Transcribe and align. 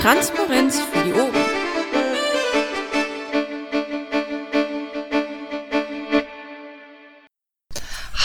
Transparenz 0.00 0.78
für 0.78 1.04
die 1.04 1.12
Ohren. 1.12 1.34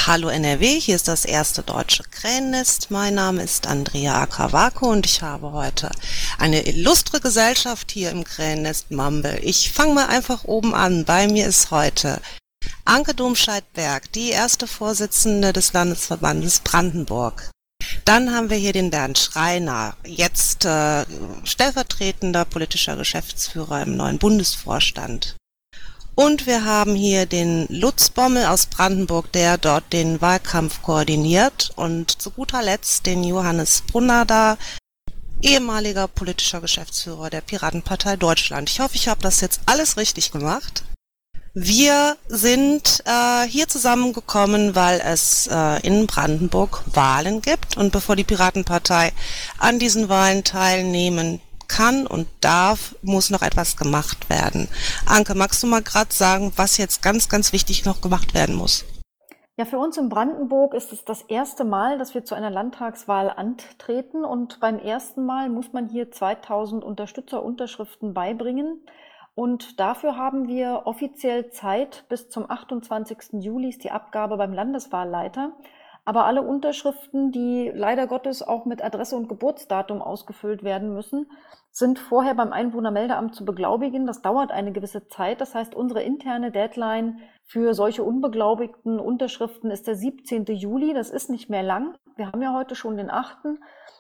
Hallo 0.06 0.30
NRW, 0.30 0.80
hier 0.80 0.96
ist 0.96 1.08
das 1.08 1.26
erste 1.26 1.64
deutsche 1.64 2.04
Krähennest. 2.04 2.92
Mein 2.92 3.16
Name 3.16 3.42
ist 3.42 3.66
Andrea 3.66 4.22
Akawako 4.22 4.92
und 4.92 5.08
ich 5.08 5.24
habe 5.24 5.52
heute 5.52 5.90
eine 6.38 6.68
illustre 6.68 7.20
Gesellschaft 7.20 7.90
hier 7.90 8.12
im 8.12 8.24
Krähennest 8.24 8.92
Mumble. 8.92 9.40
Ich 9.42 9.72
fange 9.72 9.96
mal 9.96 10.08
einfach 10.08 10.44
oben 10.44 10.76
an. 10.76 11.06
Bei 11.06 11.28
mir 11.28 11.48
ist 11.48 11.72
heute 11.72 12.22
Anke 12.86 13.16
Domscheit-Berg, 13.16 14.12
die 14.12 14.30
erste 14.30 14.68
Vorsitzende 14.68 15.54
des 15.54 15.74
Landesverbandes 15.74 16.60
Brandenburg. 16.60 17.53
Dann 18.06 18.34
haben 18.34 18.50
wir 18.50 18.58
hier 18.58 18.74
den 18.74 18.90
Bernd 18.90 19.18
Schreiner, 19.18 19.96
jetzt 20.06 20.66
äh, 20.66 21.06
stellvertretender 21.44 22.46
politischer 22.46 22.96
Geschäftsführer 22.96 23.84
im 23.84 23.96
neuen 23.96 24.18
Bundesvorstand. 24.18 25.36
Und 26.16 26.46
wir 26.46 26.64
haben 26.64 26.94
hier 26.94 27.26
den 27.26 27.66
Lutz 27.70 28.10
Bommel 28.10 28.46
aus 28.46 28.68
Brandenburg, 28.68 29.32
der 29.32 29.58
dort 29.58 29.92
den 29.94 30.22
Wahlkampf 30.22 30.82
koordiniert. 30.84 31.72
Und 31.76 32.22
zu 32.22 32.30
guter 32.30 32.62
Letzt 32.62 33.08
den 33.08 33.24
Johannes 33.24 33.82
Brunner 33.82 34.24
da, 34.24 34.58
ehemaliger 35.42 36.08
politischer 36.08 36.62
Geschäftsführer 36.62 37.32
der 37.32 37.42
Piratenpartei 37.42 38.16
Deutschland. 38.16 38.70
Ich 38.70 38.80
hoffe, 38.80 38.96
ich 38.96 39.08
habe 39.08 39.22
das 39.22 39.42
jetzt 39.42 39.62
alles 39.66 39.98
richtig 39.98 40.32
gemacht. 40.32 40.84
Wir 41.56 42.16
sind 42.30 43.04
äh, 43.06 43.48
hier 43.48 43.68
zusammengekommen, 43.68 44.76
weil 44.76 45.00
es 45.06 45.46
äh, 45.46 45.86
in 45.86 46.08
Brandenburg 46.08 46.82
Wahlen 46.92 47.44
gibt 47.44 47.78
und 47.78 47.92
bevor 47.92 48.16
die 48.16 48.24
Piratenpartei 48.24 49.12
an 49.60 49.78
diesen 49.78 50.10
Wahlen 50.10 50.44
teilnehmen 50.44 51.42
kann 51.68 52.08
und 52.08 52.28
darf, 52.42 52.96
muss 53.04 53.30
noch 53.30 53.44
etwas 53.44 53.78
gemacht 53.78 54.32
werden. 54.32 54.68
Anke, 55.06 55.36
magst 55.36 55.62
du 55.62 55.68
mal 55.68 55.84
gerade 55.84 56.12
sagen, 56.12 56.52
was 56.56 56.78
jetzt 56.78 57.04
ganz, 57.04 57.30
ganz 57.30 57.54
wichtig 57.54 57.86
noch 57.86 58.02
gemacht 58.02 58.34
werden 58.34 58.56
muss? 58.56 58.84
Ja, 59.56 59.66
für 59.66 59.78
uns 59.78 59.96
in 59.98 60.10
Brandenburg 60.10 60.74
ist 60.74 60.92
es 60.92 61.06
das 61.06 61.22
erste 61.22 61.66
Mal, 61.66 62.00
dass 62.00 62.16
wir 62.16 62.26
zu 62.26 62.34
einer 62.34 62.50
Landtagswahl 62.50 63.30
antreten 63.30 64.26
und 64.26 64.60
beim 64.60 64.80
ersten 64.80 65.24
Mal 65.24 65.50
muss 65.50 65.72
man 65.72 65.88
hier 65.88 66.10
2000 66.10 66.84
Unterstützerunterschriften 66.84 68.16
beibringen. 68.16 68.82
Und 69.36 69.80
dafür 69.80 70.16
haben 70.16 70.48
wir 70.48 70.84
offiziell 70.86 71.50
Zeit 71.50 72.06
bis 72.08 72.30
zum 72.30 72.50
28. 72.50 73.42
Juli 73.44 73.70
ist 73.70 73.84
die 73.84 73.92
Abgabe 73.92 74.38
beim 74.38 74.54
Landeswahlleiter. 74.54 75.54
Aber 76.06 76.26
alle 76.26 76.42
Unterschriften, 76.42 77.32
die 77.32 77.72
leider 77.74 78.08
Gottes 78.08 78.44
auch 78.44 78.66
mit 78.66 78.84
Adresse 78.84 79.16
und 79.16 79.30
Geburtsdatum 79.30 80.02
ausgefüllt 80.02 80.62
werden 80.62 80.94
müssen, 80.94 81.32
sind 81.72 81.98
vorher 81.98 82.36
beim 82.36 82.52
Einwohnermeldeamt 82.52 83.34
zu 83.34 83.46
beglaubigen. 83.46 84.06
Das 84.06 84.22
dauert 84.22 84.52
eine 84.52 84.74
gewisse 84.74 85.08
Zeit. 85.08 85.40
Das 85.40 85.56
heißt, 85.56 85.74
unsere 85.74 86.04
interne 86.04 86.52
Deadline 86.52 87.22
für 87.46 87.74
solche 87.74 88.04
unbeglaubigten 88.04 89.00
Unterschriften 89.00 89.72
ist 89.72 89.88
der 89.88 89.96
17. 89.96 90.46
Juli. 90.46 90.94
Das 90.94 91.10
ist 91.10 91.30
nicht 91.30 91.50
mehr 91.50 91.64
lang. 91.64 91.96
Wir 92.18 92.28
haben 92.28 92.42
ja 92.42 92.54
heute 92.54 92.76
schon 92.76 92.98
den 92.98 93.10
8. 93.10 93.38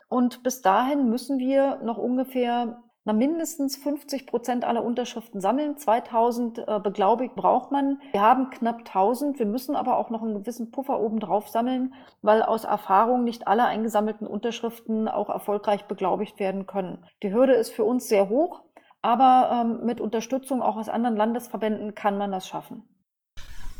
Und 0.09 0.43
bis 0.43 0.61
dahin 0.61 1.09
müssen 1.09 1.39
wir 1.39 1.77
noch 1.83 1.97
ungefähr 1.97 2.83
na, 3.05 3.11
mindestens 3.11 3.75
50 3.77 4.27
Prozent 4.27 4.63
aller 4.63 4.83
Unterschriften 4.83 5.41
sammeln. 5.41 5.77
2000 5.77 6.59
äh, 6.59 6.79
beglaubigt 6.79 7.35
braucht 7.35 7.71
man. 7.71 7.99
Wir 8.11 8.21
haben 8.21 8.49
knapp 8.49 8.79
1000. 8.79 9.39
Wir 9.39 9.45
müssen 9.45 9.75
aber 9.75 9.97
auch 9.97 10.09
noch 10.09 10.21
einen 10.21 10.35
gewissen 10.35 10.71
Puffer 10.71 10.99
obendrauf 10.99 11.49
sammeln, 11.49 11.93
weil 12.21 12.41
aus 12.43 12.63
Erfahrung 12.63 13.23
nicht 13.23 13.47
alle 13.47 13.65
eingesammelten 13.65 14.25
Unterschriften 14.25 15.07
auch 15.07 15.29
erfolgreich 15.29 15.85
beglaubigt 15.85 16.39
werden 16.39 16.65
können. 16.65 17.05
Die 17.23 17.33
Hürde 17.33 17.53
ist 17.53 17.71
für 17.71 17.83
uns 17.83 18.07
sehr 18.07 18.29
hoch, 18.29 18.61
aber 19.01 19.65
ähm, 19.65 19.85
mit 19.85 19.99
Unterstützung 19.99 20.61
auch 20.61 20.77
aus 20.77 20.87
anderen 20.87 21.17
Landesverbänden 21.17 21.95
kann 21.95 22.17
man 22.17 22.31
das 22.31 22.47
schaffen. 22.47 22.83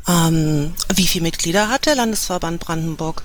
Ähm, 0.06 0.74
wie 0.94 1.08
viele 1.08 1.24
Mitglieder 1.24 1.70
hat 1.70 1.86
der 1.86 1.96
Landesverband 1.96 2.60
Brandenburg? 2.60 3.24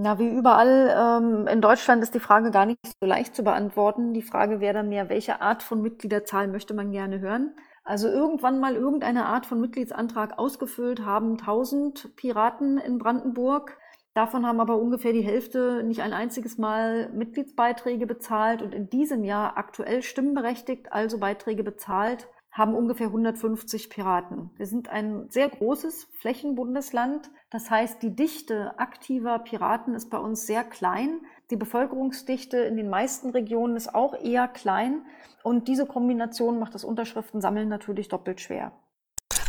Na, 0.00 0.16
wie 0.20 0.28
überall 0.28 0.94
ähm, 0.96 1.48
in 1.48 1.60
Deutschland 1.60 2.04
ist 2.04 2.14
die 2.14 2.20
Frage 2.20 2.52
gar 2.52 2.66
nicht 2.66 2.78
so 2.86 3.04
leicht 3.04 3.34
zu 3.34 3.42
beantworten. 3.42 4.14
Die 4.14 4.22
Frage 4.22 4.60
wäre 4.60 4.74
dann 4.74 4.88
mehr, 4.88 5.08
welche 5.08 5.40
Art 5.40 5.64
von 5.64 5.82
Mitgliederzahl 5.82 6.46
möchte 6.46 6.72
man 6.72 6.92
gerne 6.92 7.18
hören? 7.18 7.56
Also 7.82 8.06
irgendwann 8.06 8.60
mal 8.60 8.76
irgendeine 8.76 9.26
Art 9.26 9.44
von 9.44 9.60
Mitgliedsantrag 9.60 10.38
ausgefüllt 10.38 11.04
haben 11.04 11.32
1000 11.32 12.14
Piraten 12.14 12.78
in 12.78 12.98
Brandenburg. 12.98 13.76
Davon 14.14 14.46
haben 14.46 14.60
aber 14.60 14.76
ungefähr 14.76 15.12
die 15.12 15.22
Hälfte 15.22 15.82
nicht 15.82 16.00
ein 16.00 16.12
einziges 16.12 16.58
Mal 16.58 17.10
Mitgliedsbeiträge 17.12 18.06
bezahlt 18.06 18.62
und 18.62 18.76
in 18.76 18.88
diesem 18.88 19.24
Jahr 19.24 19.58
aktuell 19.58 20.02
stimmberechtigt, 20.02 20.92
also 20.92 21.18
Beiträge 21.18 21.64
bezahlt, 21.64 22.28
haben 22.58 22.74
ungefähr 22.74 23.06
150 23.06 23.88
Piraten. 23.88 24.50
Wir 24.56 24.66
sind 24.66 24.88
ein 24.88 25.30
sehr 25.30 25.48
großes 25.48 26.08
Flächenbundesland. 26.18 27.30
Das 27.50 27.70
heißt, 27.70 28.02
die 28.02 28.14
Dichte 28.14 28.78
aktiver 28.78 29.38
Piraten 29.38 29.94
ist 29.94 30.10
bei 30.10 30.18
uns 30.18 30.44
sehr 30.44 30.64
klein. 30.64 31.20
Die 31.50 31.56
Bevölkerungsdichte 31.56 32.58
in 32.58 32.76
den 32.76 32.90
meisten 32.90 33.30
Regionen 33.30 33.76
ist 33.76 33.94
auch 33.94 34.14
eher 34.14 34.48
klein. 34.48 35.06
Und 35.44 35.68
diese 35.68 35.86
Kombination 35.86 36.58
macht 36.58 36.74
das 36.74 36.84
Unterschriftensammeln 36.84 37.68
natürlich 37.68 38.08
doppelt 38.08 38.40
schwer. 38.40 38.72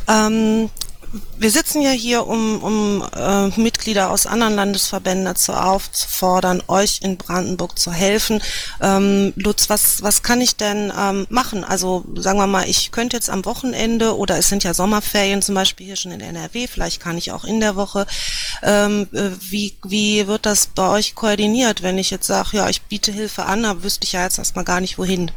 Ähm, 0.09 0.69
wir 1.37 1.49
sitzen 1.49 1.81
ja 1.81 1.91
hier, 1.91 2.27
um, 2.27 2.61
um 2.61 3.03
äh, 3.15 3.47
Mitglieder 3.59 4.11
aus 4.11 4.25
anderen 4.25 4.55
Landesverbänden 4.55 5.25
dazu 5.25 5.53
aufzufordern, 5.53 6.61
euch 6.67 6.99
in 7.01 7.17
Brandenburg 7.17 7.79
zu 7.79 7.91
helfen. 7.91 8.41
Ähm, 8.81 9.33
Lutz, 9.35 9.69
was, 9.69 10.03
was 10.03 10.21
kann 10.21 10.41
ich 10.41 10.55
denn 10.55 10.91
ähm, 10.97 11.25
machen? 11.29 11.63
Also 11.63 12.05
sagen 12.15 12.37
wir 12.37 12.47
mal, 12.47 12.69
ich 12.69 12.91
könnte 12.91 13.17
jetzt 13.17 13.29
am 13.29 13.45
Wochenende 13.45 14.17
oder 14.17 14.37
es 14.37 14.49
sind 14.49 14.63
ja 14.63 14.73
Sommerferien 14.73 15.41
zum 15.41 15.55
Beispiel 15.55 15.87
hier 15.87 15.95
schon 15.95 16.11
in 16.11 16.21
NRW, 16.21 16.67
vielleicht 16.67 17.01
kann 17.01 17.17
ich 17.17 17.31
auch 17.31 17.45
in 17.45 17.59
der 17.59 17.75
Woche. 17.75 18.05
Ähm, 18.61 19.07
äh, 19.13 19.31
wie, 19.49 19.75
wie 19.83 20.27
wird 20.27 20.45
das 20.45 20.67
bei 20.67 20.89
euch 20.89 21.15
koordiniert, 21.15 21.81
wenn 21.81 21.97
ich 21.97 22.11
jetzt 22.11 22.27
sage, 22.27 22.57
ja, 22.57 22.69
ich 22.69 22.83
biete 22.83 23.11
Hilfe 23.11 23.45
an, 23.45 23.65
aber 23.65 23.83
wüsste 23.83 24.05
ich 24.05 24.11
ja 24.11 24.23
jetzt 24.23 24.37
erstmal 24.37 24.65
gar 24.65 24.81
nicht 24.81 24.97
wohin? 24.97 25.31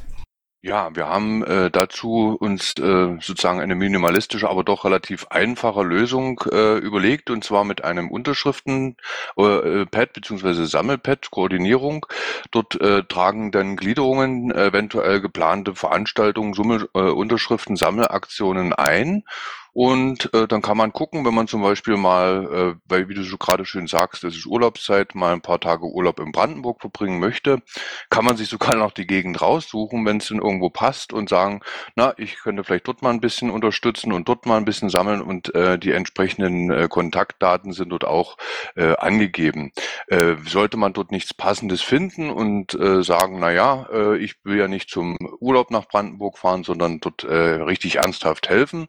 Ja, 0.65 0.95
wir 0.95 1.09
haben 1.09 1.43
äh, 1.43 1.73
dazu 1.73 2.37
uns 2.39 2.75
äh, 2.79 3.17
sozusagen 3.21 3.61
eine 3.61 3.75
minimalistische, 3.75 4.49
aber 4.49 4.63
doch 4.63 4.85
relativ 4.85 5.27
einfache 5.31 5.83
Lösung 5.83 6.41
äh, 6.53 6.79
überlegt 6.79 7.31
und 7.31 7.43
zwar 7.43 7.65
mit 7.65 7.83
einem 7.83 8.09
Unterschriften 8.13 8.97
äh, 9.37 9.87
Pad 9.87 10.13
bzw. 10.13 10.67
Sammelpad 10.67 11.33
Koordinierung. 11.33 12.07
Dort 12.53 12.81
äh, 12.81 13.03
tragen 13.03 13.51
dann 13.51 13.75
Gliederungen 13.75 14.53
eventuell 14.53 15.21
geplante 15.21 15.75
Veranstaltungen, 15.75 16.55
Summe, 16.55 16.89
äh, 16.95 17.01
Unterschriften, 17.01 17.75
Sammelaktionen 17.75 18.73
ein 18.73 19.25
und 19.73 20.33
äh, 20.35 20.47
dann 20.47 20.61
kann 20.61 20.77
man 20.77 20.93
gucken, 20.93 21.25
wenn 21.25 21.35
man 21.35 21.49
zum 21.49 21.63
Beispiel 21.63 21.97
mal, 21.97 22.75
äh, 22.77 22.81
weil 22.85 23.09
wie 23.09 23.15
du 23.15 23.23
so 23.23 23.39
gerade 23.39 23.65
schön 23.65 23.87
sagst, 23.87 24.23
es 24.23 24.37
ist 24.37 24.47
Urlaubszeit, 24.47 25.15
mal 25.15 25.33
ein 25.33 25.41
paar 25.41 25.61
Tage 25.61 25.87
Urlaub 25.87 26.21
in 26.21 26.31
Brandenburg 26.31 26.81
verbringen 26.81 27.19
möchte, 27.21 27.63
kann 28.11 28.25
man 28.25 28.37
sich 28.37 28.49
sogar 28.49 28.75
noch 28.77 28.93
die 28.93 29.07
Gegend 29.07 29.41
raussuchen, 29.41 30.05
wenn 30.05 30.19
es 30.19 30.29
denn 30.29 30.39
irgendwo 30.39 30.69
passt 30.69 31.15
und 31.15 31.31
sagen, 31.31 31.61
na, 31.97 32.13
ich 32.19 32.37
könnte 32.43 32.65
vielleicht 32.65 32.87
dort 32.87 33.01
mal 33.01 33.11
ein 33.11 33.21
bisschen 33.21 33.51
unterstützen 33.51 34.13
und 34.13 34.29
dort 34.29 34.45
mal 34.45 34.59
ein 34.59 34.67
bisschen 34.67 34.91
sammeln 34.91 35.23
und 35.23 35.55
äh, 35.55 35.79
die 35.79 35.93
entsprechenden 35.93 36.71
äh, 36.71 36.89
Kontaktdaten 36.89 37.73
sind 37.73 37.91
dort 37.91 38.05
auch 38.05 38.37
äh, 38.77 38.95
angegeben. 38.97 39.73
Äh, 40.09 40.35
sollte 40.47 40.77
man 40.77 40.93
dort 40.93 41.13
nichts 41.13 41.33
Passendes 41.33 41.81
finden 41.81 42.31
und 42.31 42.75
äh, 42.75 43.03
sagen, 43.03 43.39
na 43.41 43.51
ja, 43.51 43.87
äh, 43.91 44.19
ich 44.19 44.35
will 44.45 44.59
ja 44.59 44.69
nicht 44.69 44.91
zum 44.91 45.17
Urlaub 45.41 45.71
nach 45.71 45.89
Brandenburg 45.89 46.37
fahren, 46.37 46.63
sondern 46.63 47.01
dort 47.01 47.25
äh, 47.25 47.63
richtig 47.63 47.97
ernsthaft 47.97 48.51
helfen, 48.51 48.89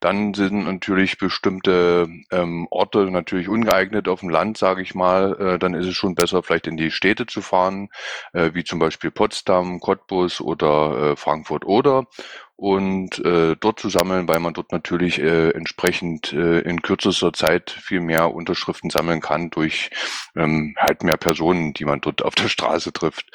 dann 0.00 0.17
dann 0.18 0.34
sind 0.34 0.64
natürlich 0.64 1.18
bestimmte 1.18 2.08
ähm, 2.30 2.66
Orte 2.70 3.10
natürlich 3.10 3.48
ungeeignet 3.48 4.08
auf 4.08 4.20
dem 4.20 4.30
Land, 4.30 4.58
sage 4.58 4.82
ich 4.82 4.94
mal. 4.94 5.36
Äh, 5.38 5.58
dann 5.58 5.74
ist 5.74 5.86
es 5.86 5.94
schon 5.94 6.14
besser, 6.14 6.42
vielleicht 6.42 6.66
in 6.66 6.76
die 6.76 6.90
Städte 6.90 7.26
zu 7.26 7.40
fahren, 7.40 7.88
äh, 8.32 8.50
wie 8.52 8.64
zum 8.64 8.78
Beispiel 8.80 9.10
Potsdam, 9.10 9.80
Cottbus 9.80 10.40
oder 10.40 11.12
äh, 11.12 11.16
Frankfurt 11.16 11.64
oder 11.64 12.06
und 12.58 13.24
äh, 13.24 13.54
dort 13.54 13.78
zu 13.78 13.88
sammeln, 13.88 14.26
weil 14.26 14.40
man 14.40 14.52
dort 14.52 14.72
natürlich 14.72 15.20
äh, 15.20 15.50
entsprechend 15.50 16.32
äh, 16.32 16.58
in 16.58 16.82
kürzester 16.82 17.32
Zeit 17.32 17.70
viel 17.70 18.00
mehr 18.00 18.34
Unterschriften 18.34 18.90
sammeln 18.90 19.20
kann 19.20 19.50
durch 19.50 19.90
ähm, 20.34 20.74
halt 20.76 21.04
mehr 21.04 21.16
Personen, 21.16 21.72
die 21.72 21.84
man 21.84 22.00
dort 22.00 22.20
auf 22.20 22.34
der 22.34 22.48
Straße 22.48 22.92
trifft. 22.92 23.26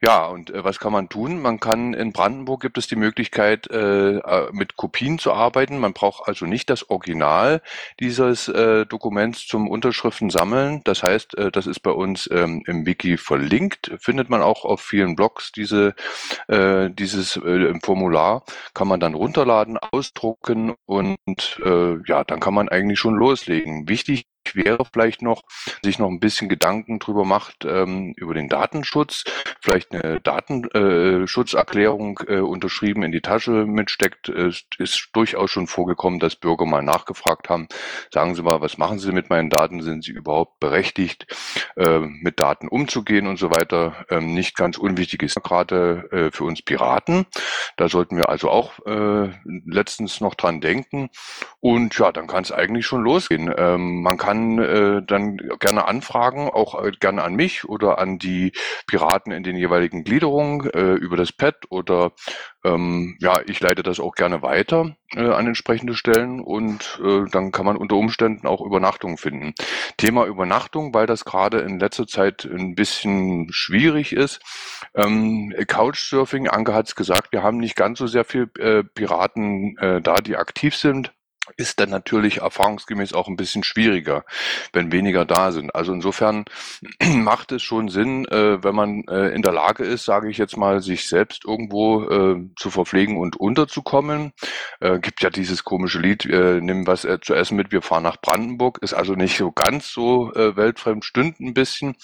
Ja, 0.00 0.24
und 0.24 0.48
äh, 0.48 0.64
was 0.64 0.80
kann 0.80 0.90
man 0.90 1.10
tun? 1.10 1.42
Man 1.42 1.60
kann 1.60 1.92
in 1.92 2.14
Brandenburg 2.14 2.62
gibt 2.62 2.78
es 2.78 2.86
die 2.86 2.96
Möglichkeit, 2.96 3.70
äh, 3.70 4.20
mit 4.52 4.76
Kopien 4.76 5.18
zu 5.18 5.34
arbeiten. 5.34 5.78
Man 5.78 5.92
braucht 5.92 6.26
also 6.26 6.46
nicht 6.46 6.70
das 6.70 6.88
Original 6.88 7.60
dieses 8.00 8.48
äh, 8.48 8.86
Dokuments 8.86 9.46
zum 9.46 9.68
Unterschriften 9.68 10.30
sammeln. 10.30 10.80
Das 10.84 11.02
heißt, 11.02 11.36
äh, 11.36 11.52
das 11.52 11.66
ist 11.66 11.80
bei 11.80 11.90
uns 11.90 12.26
ähm, 12.32 12.62
im 12.66 12.86
Wiki 12.86 13.18
verlinkt, 13.18 13.90
findet 14.00 14.30
man 14.30 14.40
auch 14.40 14.64
auf 14.64 14.80
vielen 14.80 15.14
Blogs 15.14 15.52
diese, 15.52 15.94
äh, 16.48 16.88
dieses 16.88 17.36
äh, 17.36 17.74
Formular 17.82 18.44
kann 18.74 18.88
man 18.88 19.00
dann 19.00 19.14
runterladen, 19.14 19.78
ausdrucken 19.78 20.74
und 20.86 21.18
äh, 21.64 21.96
ja, 22.06 22.24
dann 22.24 22.40
kann 22.40 22.54
man 22.54 22.68
eigentlich 22.68 22.98
schon 22.98 23.14
loslegen. 23.14 23.88
Wichtig 23.88 24.24
wäre 24.54 24.84
vielleicht 24.92 25.22
noch, 25.22 25.42
sich 25.82 25.98
noch 25.98 26.08
ein 26.08 26.20
bisschen 26.20 26.48
Gedanken 26.48 26.98
drüber 26.98 27.24
macht 27.24 27.64
ähm, 27.64 28.14
über 28.16 28.34
den 28.34 28.48
Datenschutz, 28.48 29.24
vielleicht 29.60 29.92
eine 29.92 30.20
Datenschutzerklärung 30.20 32.20
äh, 32.26 32.38
unterschrieben 32.38 33.02
in 33.02 33.12
die 33.12 33.20
Tasche 33.20 33.66
mitsteckt. 33.66 34.28
Es 34.28 34.64
ist 34.78 35.08
durchaus 35.12 35.50
schon 35.50 35.66
vorgekommen, 35.66 36.18
dass 36.18 36.36
Bürger 36.36 36.66
mal 36.66 36.82
nachgefragt 36.82 37.48
haben, 37.48 37.68
sagen 38.10 38.34
Sie 38.34 38.42
mal, 38.42 38.60
was 38.60 38.78
machen 38.78 38.98
Sie 38.98 39.12
mit 39.12 39.30
meinen 39.30 39.50
Daten? 39.50 39.82
Sind 39.82 40.04
Sie 40.04 40.12
überhaupt 40.12 40.60
berechtigt, 40.60 41.26
äh, 41.76 41.98
mit 41.98 42.40
Daten 42.40 42.68
umzugehen 42.68 43.26
und 43.26 43.38
so 43.38 43.50
weiter? 43.50 44.06
Ähm, 44.10 44.34
nicht 44.34 44.56
ganz 44.56 44.78
unwichtig 44.78 45.22
ist 45.22 45.42
gerade 45.42 46.08
äh, 46.10 46.30
für 46.30 46.44
uns 46.44 46.62
Piraten. 46.62 47.26
Da 47.76 47.88
sollten 47.88 48.16
wir 48.16 48.28
also 48.28 48.50
auch 48.50 48.78
äh, 48.86 49.30
letztens 49.66 50.20
noch 50.20 50.34
dran 50.34 50.60
denken. 50.60 51.10
Und 51.60 51.96
ja, 51.98 52.12
dann 52.12 52.26
kann 52.26 52.42
es 52.42 52.52
eigentlich 52.52 52.86
schon 52.86 53.02
losgehen. 53.02 53.52
Ähm, 53.56 54.02
man 54.02 54.16
kann 54.16 54.41
äh, 54.58 55.02
dann 55.06 55.36
gerne 55.58 55.86
anfragen, 55.86 56.48
auch 56.48 56.82
äh, 56.82 56.90
gerne 56.92 57.22
an 57.22 57.34
mich 57.34 57.64
oder 57.64 57.98
an 57.98 58.18
die 58.18 58.52
Piraten 58.86 59.32
in 59.32 59.42
den 59.42 59.56
jeweiligen 59.56 60.04
Gliederungen 60.04 60.68
äh, 60.70 60.94
über 60.94 61.16
das 61.16 61.32
Pad 61.32 61.56
oder 61.70 62.12
ähm, 62.64 63.16
ja, 63.20 63.40
ich 63.46 63.60
leite 63.60 63.82
das 63.82 64.00
auch 64.00 64.14
gerne 64.14 64.42
weiter 64.42 64.96
äh, 65.14 65.28
an 65.28 65.46
entsprechende 65.46 65.94
Stellen 65.94 66.40
und 66.40 67.00
äh, 67.04 67.24
dann 67.30 67.52
kann 67.52 67.66
man 67.66 67.76
unter 67.76 67.96
Umständen 67.96 68.46
auch 68.46 68.60
Übernachtungen 68.60 69.16
finden. 69.16 69.54
Thema 69.96 70.26
Übernachtung, 70.26 70.94
weil 70.94 71.06
das 71.06 71.24
gerade 71.24 71.60
in 71.60 71.80
letzter 71.80 72.06
Zeit 72.06 72.44
ein 72.44 72.74
bisschen 72.74 73.48
schwierig 73.52 74.12
ist. 74.12 74.40
Ähm, 74.94 75.54
Couchsurfing, 75.66 76.48
Anke 76.48 76.74
hat 76.74 76.86
es 76.86 76.94
gesagt, 76.94 77.32
wir 77.32 77.42
haben 77.42 77.58
nicht 77.58 77.76
ganz 77.76 77.98
so 77.98 78.06
sehr 78.06 78.24
viel 78.24 78.50
äh, 78.58 78.84
Piraten 78.84 79.76
äh, 79.78 80.00
da, 80.00 80.16
die 80.16 80.36
aktiv 80.36 80.76
sind 80.76 81.12
ist 81.56 81.80
dann 81.80 81.90
natürlich 81.90 82.38
erfahrungsgemäß 82.38 83.14
auch 83.14 83.26
ein 83.26 83.36
bisschen 83.36 83.64
schwieriger, 83.64 84.24
wenn 84.72 84.92
weniger 84.92 85.24
da 85.24 85.50
sind. 85.50 85.74
Also 85.74 85.92
insofern 85.92 86.44
macht 87.02 87.50
es 87.52 87.62
schon 87.62 87.88
Sinn, 87.88 88.26
äh, 88.26 88.62
wenn 88.62 88.74
man 88.74 89.02
äh, 89.08 89.28
in 89.30 89.42
der 89.42 89.52
Lage 89.52 89.84
ist, 89.84 90.04
sage 90.04 90.30
ich 90.30 90.38
jetzt 90.38 90.56
mal, 90.56 90.80
sich 90.80 91.08
selbst 91.08 91.44
irgendwo 91.44 92.04
äh, 92.04 92.36
zu 92.56 92.70
verpflegen 92.70 93.16
und 93.16 93.36
unterzukommen. 93.36 94.32
Äh, 94.80 95.00
gibt 95.00 95.22
ja 95.22 95.30
dieses 95.30 95.64
komische 95.64 95.98
Lied, 95.98 96.24
äh, 96.26 96.60
nimm 96.60 96.86
was 96.86 97.04
äh, 97.04 97.18
zu 97.20 97.34
essen 97.34 97.56
mit, 97.56 97.72
wir 97.72 97.82
fahren 97.82 98.04
nach 98.04 98.20
Brandenburg, 98.20 98.78
ist 98.80 98.94
also 98.94 99.14
nicht 99.14 99.36
so 99.36 99.50
ganz 99.50 99.92
so 99.92 100.32
weltfremd, 100.34 101.04
stünd 101.04 101.40
ein 101.40 101.54
bisschen. 101.54 101.96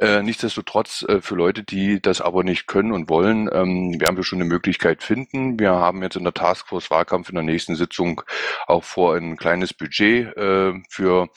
Nichtsdestotrotz 0.00 1.04
für 1.20 1.34
Leute, 1.34 1.62
die 1.62 2.00
das 2.00 2.20
aber 2.20 2.44
nicht 2.44 2.66
können 2.66 2.92
und 2.92 3.08
wollen, 3.08 3.48
ähm, 3.52 4.00
werden 4.00 4.16
wir 4.16 4.24
schon 4.24 4.40
eine 4.40 4.48
Möglichkeit 4.48 5.02
finden. 5.02 5.58
Wir 5.58 5.72
haben 5.72 6.02
jetzt 6.02 6.16
in 6.16 6.24
der 6.24 6.34
Taskforce 6.34 6.90
Wahlkampf 6.90 7.28
in 7.28 7.34
der 7.36 7.44
nächsten 7.44 7.76
Sitzung 7.76 8.22
auch 8.66 8.79
vor, 8.80 9.16
ein 9.16 9.36
kleines 9.36 9.74
Budget 9.74 10.36
äh, 10.36 10.72
für 10.88 11.28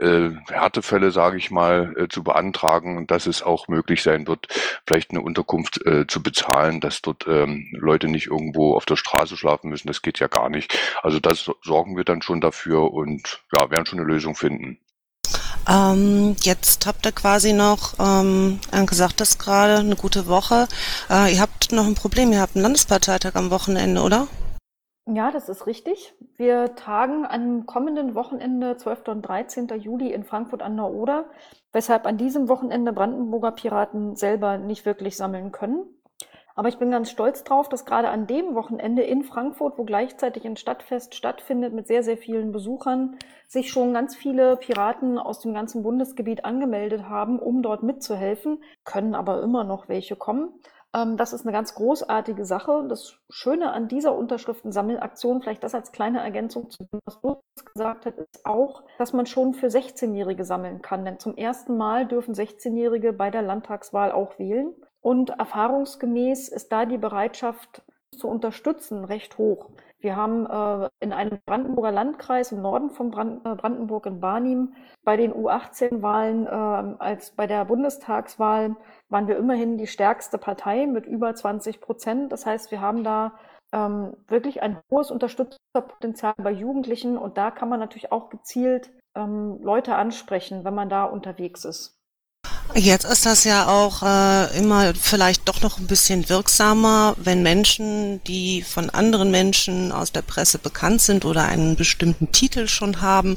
äh, 0.00 0.30
Härtefälle, 0.48 1.10
sage 1.10 1.36
ich 1.36 1.50
mal, 1.50 1.94
äh, 1.96 2.08
zu 2.08 2.22
beantragen 2.22 2.96
und 2.96 3.10
dass 3.10 3.26
es 3.26 3.42
auch 3.42 3.68
möglich 3.68 4.02
sein 4.02 4.26
wird, 4.26 4.48
vielleicht 4.86 5.10
eine 5.10 5.20
Unterkunft 5.20 5.84
äh, 5.86 6.06
zu 6.06 6.22
bezahlen, 6.22 6.80
dass 6.80 7.02
dort 7.02 7.26
ähm, 7.26 7.68
Leute 7.72 8.08
nicht 8.08 8.26
irgendwo 8.26 8.74
auf 8.74 8.84
der 8.84 8.96
Straße 8.96 9.36
schlafen 9.36 9.70
müssen. 9.70 9.88
Das 9.88 10.02
geht 10.02 10.18
ja 10.18 10.28
gar 10.28 10.48
nicht. 10.48 10.78
Also 11.02 11.20
das 11.20 11.50
sorgen 11.62 11.96
wir 11.96 12.04
dann 12.04 12.22
schon 12.22 12.40
dafür 12.40 12.92
und 12.92 13.42
ja, 13.52 13.70
werden 13.70 13.86
schon 13.86 14.00
eine 14.00 14.08
Lösung 14.08 14.34
finden. 14.34 14.78
Ähm, 15.68 16.36
jetzt 16.42 16.86
habt 16.86 17.06
ihr 17.06 17.12
quasi 17.12 17.52
noch, 17.52 17.94
ähm, 17.98 18.58
gesagt 18.86 19.20
das 19.20 19.38
gerade, 19.38 19.76
eine 19.76 19.96
gute 19.96 20.26
Woche. 20.26 20.66
Äh, 21.08 21.34
ihr 21.34 21.40
habt 21.40 21.72
noch 21.72 21.86
ein 21.86 21.94
Problem, 21.94 22.32
ihr 22.32 22.40
habt 22.40 22.56
einen 22.56 22.62
Landesparteitag 22.62 23.34
am 23.34 23.50
Wochenende, 23.50 24.00
oder? 24.02 24.26
Ja, 25.06 25.30
das 25.30 25.48
ist 25.48 25.66
richtig. 25.66 26.14
Wir 26.40 26.74
tagen 26.74 27.26
am 27.26 27.66
kommenden 27.66 28.14
Wochenende, 28.14 28.74
12. 28.74 29.08
und 29.08 29.20
13. 29.20 29.68
Juli 29.78 30.10
in 30.10 30.24
Frankfurt 30.24 30.62
an 30.62 30.74
der 30.74 30.86
Oder, 30.86 31.26
weshalb 31.70 32.06
an 32.06 32.16
diesem 32.16 32.48
Wochenende 32.48 32.94
Brandenburger 32.94 33.52
Piraten 33.52 34.16
selber 34.16 34.56
nicht 34.56 34.86
wirklich 34.86 35.18
sammeln 35.18 35.52
können. 35.52 35.84
Aber 36.54 36.68
ich 36.68 36.78
bin 36.78 36.90
ganz 36.90 37.10
stolz 37.10 37.44
drauf, 37.44 37.68
dass 37.68 37.84
gerade 37.84 38.08
an 38.08 38.26
dem 38.26 38.54
Wochenende 38.54 39.02
in 39.02 39.22
Frankfurt, 39.22 39.76
wo 39.76 39.84
gleichzeitig 39.84 40.46
ein 40.46 40.56
Stadtfest 40.56 41.14
stattfindet 41.14 41.74
mit 41.74 41.86
sehr, 41.86 42.02
sehr 42.02 42.16
vielen 42.16 42.52
Besuchern, 42.52 43.18
sich 43.46 43.70
schon 43.70 43.92
ganz 43.92 44.16
viele 44.16 44.56
Piraten 44.56 45.18
aus 45.18 45.40
dem 45.40 45.52
ganzen 45.52 45.82
Bundesgebiet 45.82 46.46
angemeldet 46.46 47.06
haben, 47.06 47.38
um 47.38 47.60
dort 47.60 47.82
mitzuhelfen, 47.82 48.62
können 48.84 49.14
aber 49.14 49.42
immer 49.42 49.64
noch 49.64 49.90
welche 49.90 50.16
kommen. 50.16 50.54
Ähm, 50.94 51.16
das 51.16 51.32
ist 51.32 51.42
eine 51.42 51.52
ganz 51.52 51.74
großartige 51.74 52.44
Sache. 52.44 52.84
Das 52.88 53.18
Schöne 53.30 53.72
an 53.72 53.88
dieser 53.88 54.14
Unterschriftensammelaktion, 54.14 55.42
vielleicht 55.42 55.62
das 55.62 55.74
als 55.74 55.92
kleine 55.92 56.20
Ergänzung 56.20 56.70
zu 56.70 56.84
dem, 56.84 57.00
was 57.04 57.20
du 57.20 57.40
gesagt 57.74 58.06
hast, 58.06 58.18
ist 58.18 58.44
auch, 58.44 58.84
dass 58.98 59.12
man 59.12 59.26
schon 59.26 59.54
für 59.54 59.68
16-Jährige 59.68 60.44
sammeln 60.44 60.82
kann. 60.82 61.04
Denn 61.04 61.18
zum 61.18 61.36
ersten 61.36 61.76
Mal 61.76 62.06
dürfen 62.06 62.34
16-Jährige 62.34 63.12
bei 63.12 63.30
der 63.30 63.42
Landtagswahl 63.42 64.12
auch 64.12 64.38
wählen. 64.38 64.74
Und 65.00 65.30
erfahrungsgemäß 65.30 66.48
ist 66.48 66.72
da 66.72 66.84
die 66.84 66.98
Bereitschaft 66.98 67.82
zu 68.16 68.28
unterstützen 68.28 69.04
recht 69.04 69.38
hoch. 69.38 69.70
Wir 70.00 70.16
haben 70.16 70.46
äh, 70.46 70.88
in 71.00 71.12
einem 71.12 71.38
Brandenburger 71.44 71.92
Landkreis 71.92 72.52
im 72.52 72.62
Norden 72.62 72.90
von 72.90 73.10
Brand 73.10 73.44
äh, 73.44 73.54
Brandenburg 73.54 74.06
in 74.06 74.20
Barnim 74.20 74.74
bei 75.04 75.16
den 75.18 75.32
U18-Wahlen 75.32 76.46
äh, 76.46 76.50
als 76.98 77.32
bei 77.32 77.46
der 77.46 77.66
Bundestagswahl 77.66 78.76
waren 79.10 79.28
wir 79.28 79.36
immerhin 79.36 79.76
die 79.76 79.86
stärkste 79.86 80.38
Partei 80.38 80.86
mit 80.86 81.06
über 81.06 81.34
20 81.34 81.82
Prozent. 81.82 82.32
Das 82.32 82.46
heißt, 82.46 82.70
wir 82.70 82.80
haben 82.80 83.04
da 83.04 83.32
ähm, 83.72 84.16
wirklich 84.26 84.62
ein 84.62 84.78
hohes 84.90 85.10
Unterstützerpotenzial 85.10 86.34
bei 86.38 86.50
Jugendlichen 86.50 87.18
und 87.18 87.36
da 87.36 87.50
kann 87.50 87.68
man 87.68 87.78
natürlich 87.78 88.10
auch 88.10 88.30
gezielt 88.30 88.90
ähm, 89.14 89.58
Leute 89.62 89.96
ansprechen, 89.96 90.64
wenn 90.64 90.74
man 90.74 90.88
da 90.88 91.04
unterwegs 91.04 91.66
ist. 91.66 91.99
Jetzt 92.74 93.04
ist 93.04 93.26
das 93.26 93.42
ja 93.42 93.66
auch 93.66 94.02
äh, 94.04 94.56
immer 94.56 94.94
vielleicht 94.94 95.48
doch 95.48 95.60
noch 95.60 95.78
ein 95.78 95.88
bisschen 95.88 96.28
wirksamer, 96.28 97.16
wenn 97.18 97.42
Menschen, 97.42 98.22
die 98.24 98.62
von 98.62 98.90
anderen 98.90 99.32
Menschen 99.32 99.90
aus 99.90 100.12
der 100.12 100.22
Presse 100.22 100.58
bekannt 100.58 101.02
sind 101.02 101.24
oder 101.24 101.46
einen 101.46 101.74
bestimmten 101.74 102.30
Titel 102.30 102.68
schon 102.68 103.00
haben, 103.00 103.36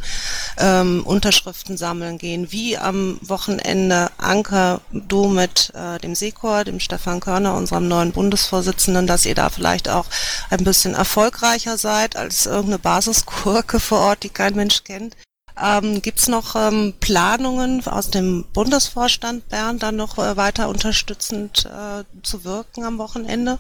ähm, 0.60 1.04
Unterschriften 1.04 1.78
sammeln 1.78 2.20
gehen, 2.20 2.52
wie 2.52 2.78
am 2.78 3.18
Wochenende 3.22 4.12
Anker, 4.18 4.82
du 4.92 5.28
mit 5.28 5.74
äh, 5.74 5.98
dem 5.98 6.14
Sekor, 6.14 6.64
dem 6.64 6.80
Stefan 6.80 7.20
Körner, 7.20 7.56
unserem 7.56 7.88
neuen 7.88 8.12
Bundesvorsitzenden, 8.12 9.08
dass 9.08 9.26
ihr 9.26 9.36
da 9.36 9.50
vielleicht 9.50 9.90
auch 9.90 10.06
ein 10.52 10.64
bisschen 10.64 10.94
erfolgreicher 10.94 11.80
seid 11.80 12.16
als 12.16 12.46
irgendeine 12.46 12.80
Basiskurke 12.80 13.80
vor 13.80 14.00
Ort, 14.00 14.24
die 14.24 14.30
kein 14.30 14.56
Mensch 14.56 14.84
kennt. 14.84 15.16
Ähm, 15.62 16.02
Gibt 16.02 16.20
es 16.20 16.28
noch 16.28 16.56
ähm, 16.56 16.94
Planungen 17.00 17.86
aus 17.86 18.10
dem 18.10 18.46
Bundesvorstand 18.54 19.48
Bern, 19.50 19.80
dann 19.80 19.96
noch 19.96 20.18
äh, 20.18 20.36
weiter 20.36 20.70
unterstützend 20.70 21.66
äh, 21.66 22.04
zu 22.24 22.44
wirken 22.44 22.84
am 22.84 22.98
Wochenende? 22.98 23.60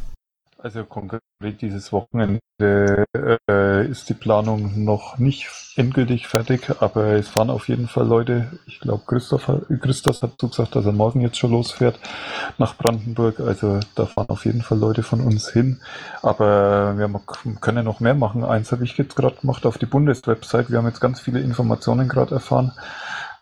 Also 0.57 0.85
konkret 0.85 1.21
dieses 1.51 1.91
Wochenende 1.91 2.39
äh, 2.61 3.87
ist 3.87 4.09
die 4.09 4.13
Planung 4.13 4.83
noch 4.83 5.17
nicht 5.17 5.47
endgültig 5.75 6.27
fertig, 6.27 6.69
aber 6.79 7.13
es 7.13 7.29
fahren 7.29 7.49
auf 7.49 7.67
jeden 7.67 7.87
Fall 7.87 8.07
Leute. 8.07 8.59
Ich 8.67 8.79
glaube, 8.79 9.03
Christoph, 9.05 9.51
Christoph 9.81 10.21
hat 10.21 10.33
so 10.39 10.47
gesagt, 10.47 10.75
dass 10.75 10.85
er 10.85 10.91
morgen 10.91 11.21
jetzt 11.21 11.37
schon 11.37 11.51
losfährt 11.51 11.99
nach 12.57 12.77
Brandenburg. 12.77 13.39
Also 13.39 13.79
da 13.95 14.05
fahren 14.05 14.29
auf 14.29 14.45
jeden 14.45 14.61
Fall 14.61 14.77
Leute 14.77 15.03
von 15.03 15.21
uns 15.21 15.49
hin. 15.49 15.81
Aber 16.21 16.97
wir 16.97 17.09
können 17.59 17.85
noch 17.85 17.99
mehr 17.99 18.15
machen. 18.15 18.43
Eins 18.43 18.71
habe 18.71 18.83
ich 18.83 18.97
jetzt 18.97 19.15
gerade 19.15 19.35
gemacht 19.35 19.65
auf 19.65 19.77
die 19.77 19.85
Bundeswebsite. 19.85 20.69
Wir 20.69 20.77
haben 20.77 20.87
jetzt 20.87 21.01
ganz 21.01 21.19
viele 21.19 21.41
Informationen 21.41 22.07
gerade 22.07 22.35
erfahren 22.35 22.71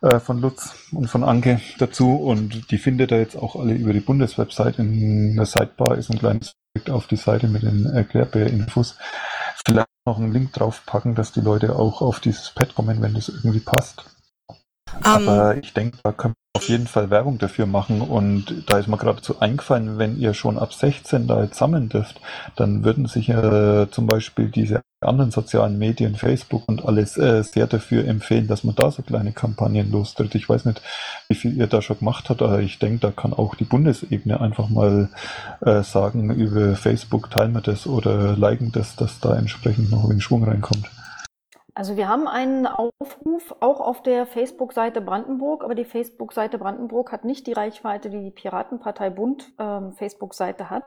äh, 0.02 0.20
von 0.20 0.42
Lutz 0.42 0.74
und 0.92 1.08
von 1.08 1.24
Anke 1.24 1.62
dazu 1.78 2.16
und 2.16 2.72
die 2.72 2.78
findet 2.78 3.12
ihr 3.12 3.20
jetzt 3.20 3.36
auch 3.36 3.56
alle 3.56 3.74
über 3.74 3.94
die 3.94 4.00
Bundeswebsite. 4.00 4.82
In 4.82 5.36
der 5.36 5.46
Sidebar 5.46 5.98
ist 5.98 6.10
ein 6.10 6.20
kleines 6.20 6.54
auf 6.90 7.08
die 7.08 7.18
Seite 7.18 7.48
mit 7.48 7.64
den 7.64 7.86
Erklärbär-Infos. 7.86 8.98
Vielleicht 9.66 9.88
noch 10.06 10.18
einen 10.18 10.32
Link 10.32 10.54
draufpacken, 10.54 11.16
dass 11.16 11.32
die 11.32 11.42
Leute 11.42 11.76
auch 11.76 12.02
auf 12.02 12.20
dieses 12.20 12.52
Pad 12.52 12.76
kommen, 12.76 13.02
wenn 13.02 13.14
das 13.14 13.30
irgendwie 13.30 13.60
passt. 13.60 14.06
Um, 14.94 15.28
Aber 15.28 15.58
ich 15.58 15.74
denke, 15.74 15.98
da 16.04 16.12
können 16.12 16.34
auf 16.54 16.68
jeden 16.68 16.88
Fall 16.88 17.10
Werbung 17.10 17.38
dafür 17.38 17.66
machen 17.66 18.02
und 18.02 18.70
da 18.70 18.78
ist 18.78 18.88
mir 18.88 18.98
geradezu 18.98 19.40
eingefallen, 19.40 19.98
wenn 19.98 20.18
ihr 20.18 20.34
schon 20.34 20.60
ab 20.60 20.74
16 20.74 21.28
da 21.28 21.44
jetzt 21.44 21.58
sammeln 21.58 21.88
dürft, 21.88 22.20
dann 22.58 22.84
würden 22.84 23.06
sich 23.06 23.30
äh, 23.30 23.90
zum 23.90 24.08
Beispiel 24.08 24.50
diese 24.50 24.82
anderen 25.02 25.32
sozialen 25.32 25.80
Medien, 25.80 26.16
Facebook 26.16 26.64
und 26.68 26.86
alles 26.86 27.18
äh, 27.18 27.44
sehr 27.44 27.68
dafür 27.68 28.06
empfehlen, 28.06 28.48
dass 28.48 28.64
man 28.64 28.76
da 28.76 28.92
so 28.92 29.02
kleine 29.02 29.32
Kampagnen 29.32 29.92
lostritt. 29.92 30.36
Ich 30.36 30.48
weiß 30.48 30.66
nicht, 30.66 30.82
wie 31.28 31.36
viel 31.36 31.58
ihr 31.58 31.68
da 31.68 31.82
schon 31.82 32.00
gemacht 32.00 32.30
habt, 32.30 32.42
aber 32.42 32.60
ich 32.60 32.78
denke, 32.78 33.00
da 33.00 33.12
kann 33.12 33.34
auch 33.34 33.56
die 33.56 33.64
Bundesebene 33.64 34.40
einfach 34.40 34.70
mal 34.70 35.10
äh, 35.62 35.82
sagen, 35.82 36.30
über 36.30 36.76
Facebook 36.76 37.32
teilen 37.32 37.54
wir 37.54 37.62
das 37.62 37.88
oder 37.88 38.38
liken 38.38 38.72
das, 38.72 38.96
dass 38.96 39.20
da 39.20 39.36
entsprechend 39.36 39.90
noch 39.90 40.10
ein 40.10 40.22
Schwung 40.22 40.44
reinkommt. 40.44 40.90
Also 41.74 41.96
wir 41.96 42.10
haben 42.10 42.28
einen 42.28 42.68
Aufruf 42.68 43.56
auch 43.62 43.80
auf 43.80 44.04
der 44.04 44.26
Facebook-Seite 44.26 45.02
Brandenburg, 45.02 45.64
aber 45.64 45.74
die 45.74 45.86
Facebook-Seite 45.86 46.58
Brandenburg 46.58 47.12
hat 47.12 47.24
nicht 47.24 47.48
die 47.48 47.54
Reichweite, 47.54 48.10
die 48.10 48.22
die 48.22 48.32
Piratenpartei 48.32 49.10
Bund 49.10 49.52
ähm, 49.58 49.94
Facebook-Seite 49.94 50.70
hat. 50.70 50.84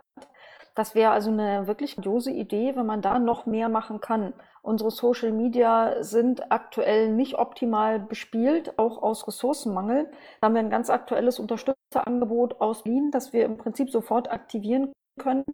Das 0.74 0.94
wäre 0.94 1.12
also 1.12 1.30
eine 1.30 1.66
wirklich 1.68 1.94
grandiose 1.94 2.32
Idee, 2.32 2.74
wenn 2.74 2.86
man 2.86 3.00
da 3.00 3.18
noch 3.18 3.46
mehr 3.46 3.68
machen 3.68 4.00
kann. 4.00 4.34
Unsere 4.60 4.90
Social 4.90 5.30
Media 5.30 6.02
sind 6.02 6.50
aktuell 6.50 7.12
nicht 7.12 7.34
optimal 7.38 8.00
bespielt, 8.00 8.78
auch 8.78 9.02
aus 9.02 9.28
Ressourcenmangel. 9.28 10.10
Da 10.40 10.46
haben 10.46 10.54
wir 10.54 10.60
ein 10.60 10.70
ganz 10.70 10.90
aktuelles 10.90 11.38
Unterstützerangebot 11.38 12.60
aus 12.60 12.82
Berlin, 12.82 13.10
das 13.12 13.32
wir 13.32 13.44
im 13.44 13.56
Prinzip 13.56 13.90
sofort 13.90 14.30
aktivieren 14.30 14.92
können, 15.18 15.44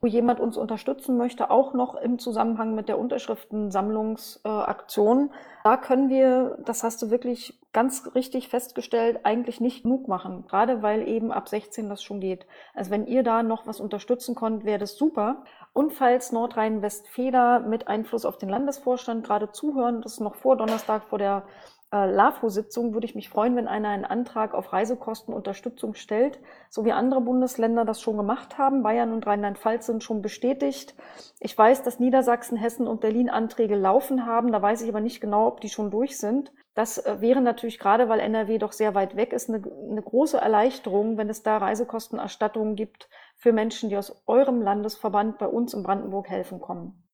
wo 0.00 0.06
jemand 0.06 0.38
uns 0.40 0.56
unterstützen 0.56 1.16
möchte, 1.16 1.50
auch 1.50 1.74
noch 1.74 1.96
im 1.96 2.18
Zusammenhang 2.18 2.74
mit 2.74 2.88
der 2.88 2.98
Unterschriftensammlungsaktion. 2.98 5.26
Äh, 5.26 5.30
da 5.64 5.76
können 5.76 6.08
wir, 6.08 6.56
das 6.64 6.84
hast 6.84 7.02
du 7.02 7.10
wirklich 7.10 7.58
ganz 7.72 8.14
richtig 8.14 8.48
festgestellt, 8.48 9.20
eigentlich 9.24 9.60
nicht 9.60 9.82
genug 9.82 10.08
machen, 10.08 10.46
gerade 10.48 10.82
weil 10.82 11.06
eben 11.06 11.30
ab 11.32 11.48
16 11.48 11.88
das 11.88 12.02
schon 12.02 12.20
geht. 12.20 12.46
Also 12.74 12.90
wenn 12.90 13.06
ihr 13.06 13.22
da 13.22 13.42
noch 13.42 13.66
was 13.66 13.80
unterstützen 13.80 14.34
könnt, 14.34 14.64
wäre 14.64 14.78
das 14.78 14.96
super. 14.96 15.44
Und 15.72 15.92
falls 15.92 16.32
Nordrhein-Westfäler 16.32 17.60
mit 17.60 17.88
Einfluss 17.88 18.24
auf 18.24 18.38
den 18.38 18.48
Landesvorstand 18.48 19.26
gerade 19.26 19.52
zuhören, 19.52 20.00
das 20.00 20.14
ist 20.14 20.20
noch 20.20 20.36
vor 20.36 20.56
Donnerstag 20.56 21.04
vor 21.04 21.18
der 21.18 21.44
äh, 21.90 22.10
LAFO-Sitzung 22.10 22.92
würde 22.92 23.06
ich 23.06 23.14
mich 23.14 23.28
freuen, 23.28 23.56
wenn 23.56 23.66
einer 23.66 23.88
einen 23.88 24.04
Antrag 24.04 24.54
auf 24.54 24.72
Reisekostenunterstützung 24.72 25.94
stellt, 25.94 26.38
so 26.68 26.84
wie 26.84 26.92
andere 26.92 27.20
Bundesländer 27.20 27.84
das 27.84 28.00
schon 28.02 28.16
gemacht 28.16 28.58
haben. 28.58 28.82
Bayern 28.82 29.12
und 29.12 29.26
Rheinland-Pfalz 29.26 29.86
sind 29.86 30.04
schon 30.04 30.20
bestätigt. 30.20 30.94
Ich 31.40 31.56
weiß, 31.56 31.82
dass 31.82 31.98
Niedersachsen, 31.98 32.58
Hessen 32.58 32.86
und 32.86 33.00
Berlin 33.00 33.30
Anträge 33.30 33.76
laufen 33.76 34.26
haben. 34.26 34.52
Da 34.52 34.60
weiß 34.60 34.82
ich 34.82 34.88
aber 34.90 35.00
nicht 35.00 35.20
genau, 35.20 35.46
ob 35.46 35.60
die 35.60 35.70
schon 35.70 35.90
durch 35.90 36.18
sind. 36.18 36.52
Das 36.74 36.98
äh, 36.98 37.20
wäre 37.20 37.40
natürlich 37.40 37.78
gerade, 37.78 38.08
weil 38.08 38.20
NRW 38.20 38.58
doch 38.58 38.72
sehr 38.72 38.94
weit 38.94 39.16
weg 39.16 39.32
ist, 39.32 39.48
eine, 39.48 39.62
eine 39.90 40.02
große 40.02 40.36
Erleichterung, 40.36 41.16
wenn 41.16 41.30
es 41.30 41.42
da 41.42 41.56
Reisekostenerstattungen 41.56 42.76
gibt 42.76 43.08
für 43.36 43.52
Menschen, 43.52 43.88
die 43.88 43.96
aus 43.96 44.22
eurem 44.26 44.60
Landesverband 44.60 45.38
bei 45.38 45.46
uns 45.46 45.72
in 45.72 45.82
Brandenburg 45.82 46.28
helfen 46.28 46.60
kommen. 46.60 47.07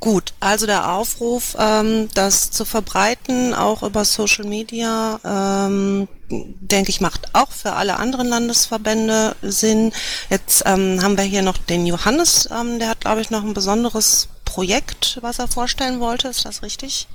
Gut, 0.00 0.32
also 0.40 0.64
der 0.64 0.92
Aufruf, 0.94 1.54
ähm, 1.58 2.08
das 2.14 2.50
zu 2.50 2.64
verbreiten, 2.64 3.52
auch 3.52 3.82
über 3.82 4.06
Social 4.06 4.46
Media, 4.46 5.20
ähm, 5.22 6.08
denke 6.30 6.88
ich, 6.88 7.02
macht 7.02 7.34
auch 7.34 7.52
für 7.52 7.74
alle 7.74 7.96
anderen 7.96 8.28
Landesverbände 8.28 9.36
Sinn. 9.42 9.92
Jetzt 10.30 10.62
ähm, 10.64 11.02
haben 11.02 11.18
wir 11.18 11.24
hier 11.24 11.42
noch 11.42 11.58
den 11.58 11.84
Johannes, 11.84 12.48
ähm, 12.50 12.78
der 12.78 12.88
hat, 12.88 13.02
glaube 13.02 13.20
ich, 13.20 13.28
noch 13.28 13.42
ein 13.42 13.52
besonderes 13.52 14.28
Projekt, 14.46 15.18
was 15.20 15.38
er 15.38 15.48
vorstellen 15.48 16.00
wollte. 16.00 16.28
Ist 16.28 16.46
das 16.46 16.62
richtig? 16.62 17.06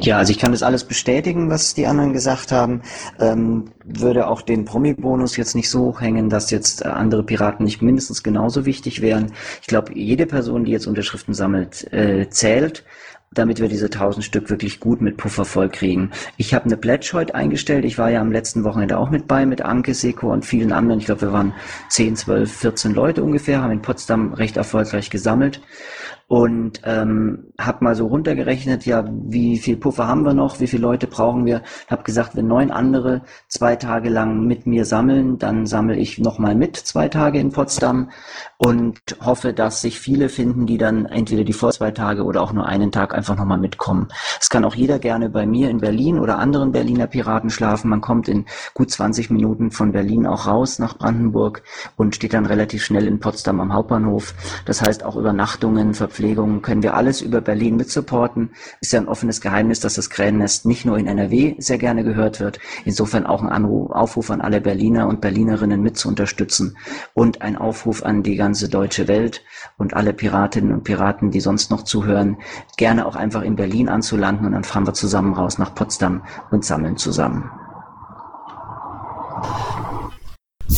Ja, 0.00 0.18
also 0.18 0.30
ich 0.30 0.38
kann 0.38 0.52
das 0.52 0.62
alles 0.62 0.84
bestätigen, 0.84 1.50
was 1.50 1.74
die 1.74 1.86
anderen 1.86 2.12
gesagt 2.12 2.52
haben. 2.52 2.82
Ähm, 3.18 3.72
würde 3.84 4.28
auch 4.28 4.42
den 4.42 4.64
Promi-Bonus 4.64 5.36
jetzt 5.36 5.54
nicht 5.54 5.70
so 5.70 5.86
hochhängen, 5.86 6.28
dass 6.28 6.50
jetzt 6.50 6.82
äh, 6.82 6.88
andere 6.88 7.22
Piraten 7.22 7.64
nicht 7.64 7.82
mindestens 7.82 8.22
genauso 8.22 8.64
wichtig 8.64 9.02
wären. 9.02 9.32
Ich 9.60 9.66
glaube, 9.66 9.94
jede 9.94 10.26
Person, 10.26 10.64
die 10.64 10.72
jetzt 10.72 10.86
Unterschriften 10.86 11.34
sammelt, 11.34 11.92
äh, 11.92 12.28
zählt 12.30 12.84
damit 13.34 13.60
wir 13.60 13.68
diese 13.68 13.86
1000 13.86 14.24
Stück 14.24 14.50
wirklich 14.50 14.78
gut 14.78 15.00
mit 15.00 15.16
Puffer 15.16 15.44
voll 15.44 15.68
kriegen. 15.68 16.10
Ich 16.36 16.54
habe 16.54 16.66
eine 16.66 16.76
Pledge 16.76 17.10
heute 17.14 17.34
eingestellt. 17.34 17.84
Ich 17.84 17.98
war 17.98 18.10
ja 18.10 18.20
am 18.20 18.30
letzten 18.30 18.64
Wochenende 18.64 18.98
auch 18.98 19.10
mit 19.10 19.26
bei, 19.26 19.46
mit 19.46 19.62
Anke, 19.62 19.94
Seko 19.94 20.32
und 20.32 20.44
vielen 20.44 20.72
anderen. 20.72 21.00
Ich 21.00 21.06
glaube, 21.06 21.22
wir 21.22 21.32
waren 21.32 21.54
10, 21.88 22.16
12, 22.16 22.52
14 22.52 22.94
Leute 22.94 23.22
ungefähr, 23.22 23.62
haben 23.62 23.72
in 23.72 23.82
Potsdam 23.82 24.34
recht 24.34 24.56
erfolgreich 24.56 25.10
gesammelt 25.10 25.62
und 26.28 26.80
ähm, 26.84 27.52
habe 27.58 27.84
mal 27.84 27.94
so 27.94 28.06
runtergerechnet, 28.06 28.86
ja, 28.86 29.04
wie 29.10 29.58
viel 29.58 29.76
Puffer 29.76 30.08
haben 30.08 30.24
wir 30.24 30.34
noch, 30.34 30.60
wie 30.60 30.66
viele 30.66 30.82
Leute 30.82 31.06
brauchen 31.06 31.44
wir. 31.44 31.62
Habe 31.88 32.04
gesagt, 32.04 32.36
wenn 32.36 32.46
neun 32.46 32.70
andere 32.70 33.22
zwei 33.48 33.76
Tage 33.76 34.08
lang 34.08 34.46
mit 34.46 34.66
mir 34.66 34.84
sammeln, 34.84 35.38
dann 35.38 35.66
sammle 35.66 35.96
ich 35.96 36.18
nochmal 36.18 36.54
mit 36.54 36.76
zwei 36.76 37.08
Tage 37.08 37.38
in 37.38 37.52
Potsdam 37.52 38.10
und 38.56 39.00
hoffe, 39.20 39.52
dass 39.52 39.82
sich 39.82 40.00
viele 40.00 40.28
finden, 40.28 40.66
die 40.66 40.78
dann 40.78 41.06
entweder 41.06 41.44
die 41.44 41.52
vor 41.52 41.72
zwei 41.72 41.90
Tage 41.90 42.24
oder 42.24 42.42
auch 42.42 42.52
nur 42.52 42.66
einen 42.66 42.92
Tag 42.92 43.14
einfach 43.14 43.36
nochmal 43.36 43.58
mitkommen. 43.58 44.08
Es 44.40 44.48
kann 44.48 44.64
auch 44.64 44.74
jeder 44.74 44.98
gerne 44.98 45.28
bei 45.28 45.46
mir 45.46 45.68
in 45.68 45.78
Berlin 45.78 46.18
oder 46.18 46.38
anderen 46.38 46.72
Berliner 46.72 47.08
Piraten 47.08 47.50
schlafen. 47.50 47.90
Man 47.90 48.00
kommt 48.00 48.28
in 48.28 48.46
gut 48.74 48.90
20 48.90 49.30
Minuten 49.30 49.70
von 49.70 49.92
Berlin 49.92 50.26
auch 50.26 50.46
raus 50.46 50.78
nach 50.78 50.96
Brandenburg 50.96 51.62
und 51.96 52.14
steht 52.14 52.34
dann 52.34 52.46
relativ 52.46 52.84
schnell 52.84 53.06
in 53.06 53.20
Potsdam 53.20 53.60
am 53.60 53.72
Hauptbahnhof. 53.74 54.34
Das 54.64 54.80
heißt 54.80 55.04
auch 55.04 55.16
Übernachtungen, 55.16 55.92
Verpflegungen, 55.92 56.11
Verpflegung 56.12 56.60
können 56.60 56.82
wir 56.82 56.92
alles 56.94 57.22
über 57.22 57.40
Berlin 57.40 57.76
mitsupporten. 57.76 58.50
Ist 58.82 58.92
ja 58.92 59.00
ein 59.00 59.08
offenes 59.08 59.40
Geheimnis, 59.40 59.80
dass 59.80 59.94
das 59.94 60.10
Krähennest 60.10 60.66
nicht 60.66 60.84
nur 60.84 60.98
in 60.98 61.06
NRW 61.06 61.54
sehr 61.58 61.78
gerne 61.78 62.04
gehört 62.04 62.38
wird. 62.38 62.58
Insofern 62.84 63.24
auch 63.24 63.42
ein 63.42 63.48
Anruf, 63.48 63.90
Aufruf 63.90 64.30
an 64.30 64.42
alle 64.42 64.60
Berliner 64.60 65.08
und 65.08 65.22
Berlinerinnen 65.22 65.80
mit 65.80 65.96
zu 65.96 66.08
unterstützen 66.08 66.76
und 67.14 67.40
ein 67.40 67.56
Aufruf 67.56 68.02
an 68.02 68.22
die 68.22 68.36
ganze 68.36 68.68
deutsche 68.68 69.08
Welt 69.08 69.42
und 69.78 69.94
alle 69.94 70.12
Piratinnen 70.12 70.74
und 70.74 70.84
Piraten, 70.84 71.30
die 71.30 71.40
sonst 71.40 71.70
noch 71.70 71.82
zuhören, 71.82 72.36
gerne 72.76 73.06
auch 73.06 73.16
einfach 73.16 73.42
in 73.42 73.56
Berlin 73.56 73.88
anzulanden 73.88 74.44
und 74.44 74.52
dann 74.52 74.64
fahren 74.64 74.86
wir 74.86 74.92
zusammen 74.92 75.32
raus 75.32 75.56
nach 75.56 75.74
Potsdam 75.74 76.24
und 76.50 76.62
sammeln 76.62 76.98
zusammen. 76.98 77.50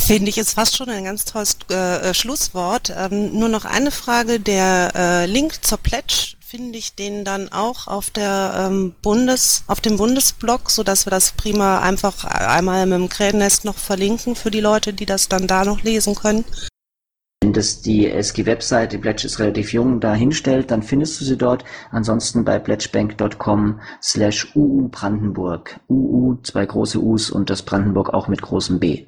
Finde 0.06 0.28
ich 0.28 0.36
ist 0.36 0.52
fast 0.52 0.76
schon 0.76 0.90
ein 0.90 1.04
ganz 1.04 1.24
tolles 1.24 1.56
äh, 1.70 2.10
äh, 2.10 2.14
Schlusswort. 2.14 2.92
Ähm, 2.94 3.38
nur 3.38 3.48
noch 3.48 3.64
eine 3.64 3.90
Frage. 3.90 4.38
Der 4.38 4.92
äh, 4.94 5.26
Link 5.26 5.64
zur 5.64 5.78
Pledge, 5.78 6.36
finde 6.40 6.76
ich 6.76 6.94
den 6.94 7.24
dann 7.24 7.50
auch 7.50 7.86
auf 7.88 8.10
der 8.10 8.66
ähm, 8.66 8.94
Bundes, 9.00 9.64
auf 9.66 9.80
dem 9.80 9.96
Bundesblog, 9.96 10.68
so 10.68 10.82
dass 10.82 11.06
wir 11.06 11.10
das 11.10 11.32
prima 11.32 11.80
einfach 11.80 12.22
einmal 12.24 12.84
mit 12.84 12.98
dem 12.98 13.08
Krähennest 13.08 13.64
noch 13.64 13.78
verlinken 13.78 14.36
für 14.36 14.50
die 14.50 14.60
Leute, 14.60 14.92
die 14.92 15.06
das 15.06 15.28
dann 15.30 15.46
da 15.46 15.64
noch 15.64 15.82
lesen 15.82 16.14
können? 16.14 16.44
Wenn 17.42 17.54
das 17.54 17.80
die 17.80 18.06
SG-Website, 18.10 18.92
die 18.92 18.98
Pledge 18.98 19.26
ist 19.26 19.38
relativ 19.38 19.72
jung, 19.72 20.00
da 20.00 20.14
hinstellt, 20.14 20.70
dann 20.70 20.82
findest 20.82 21.18
du 21.18 21.24
sie 21.24 21.38
dort. 21.38 21.64
Ansonsten 21.90 22.44
bei 22.44 22.58
pledgebank.com 22.58 23.80
slash 24.02 24.54
UU 24.54 24.88
Brandenburg. 24.88 25.80
UU, 25.88 26.36
zwei 26.42 26.66
große 26.66 27.00
U's 27.00 27.30
und 27.30 27.48
das 27.48 27.62
Brandenburg 27.62 28.12
auch 28.12 28.28
mit 28.28 28.42
großem 28.42 28.78
B. 28.78 29.06